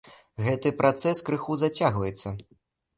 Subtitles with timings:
[0.47, 2.39] Гэты працэс крыху зацягваецца.